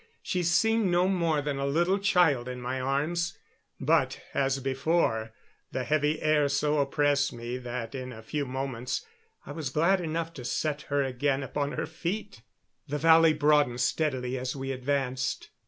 [0.23, 3.37] She seemed no more than a little child in my arms;
[3.79, 5.31] but, as before,
[5.71, 9.05] the heavy air so oppressed me that in a few moments
[9.45, 12.41] I was glad enough to set her again upon her feet.
[12.87, 15.51] The valley broadened steadily as we advanced.